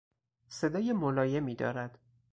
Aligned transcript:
صدای 0.47 0.93
ملایمی 0.93 1.55
دارد. 1.55 1.99